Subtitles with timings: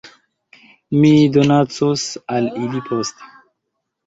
[1.03, 2.07] Mi donacos
[2.39, 3.31] al ili poste